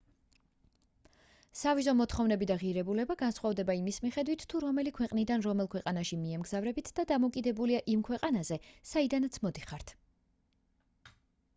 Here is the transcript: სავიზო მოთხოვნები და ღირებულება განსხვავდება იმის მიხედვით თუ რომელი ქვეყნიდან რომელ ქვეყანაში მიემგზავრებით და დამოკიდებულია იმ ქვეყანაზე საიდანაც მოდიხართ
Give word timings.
სავიზო 1.59 1.93
მოთხოვნები 1.97 2.47
და 2.51 2.55
ღირებულება 2.63 3.15
განსხვავდება 3.19 3.75
იმის 3.81 3.99
მიხედვით 4.05 4.45
თუ 4.55 4.61
რომელი 4.65 4.93
ქვეყნიდან 5.01 5.45
რომელ 5.49 5.69
ქვეყანაში 5.75 6.19
მიემგზავრებით 6.23 6.89
და 7.01 7.05
დამოკიდებულია 7.13 7.83
იმ 7.97 8.03
ქვეყანაზე 8.09 8.59
საიდანაც 8.95 9.39
მოდიხართ 9.47 9.95